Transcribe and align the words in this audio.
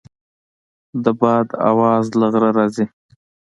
د 1.03 1.05
باد 1.19 1.47
اواز 1.69 2.05
له 2.19 2.27
غره 2.33 2.49
راځي. 2.57 2.85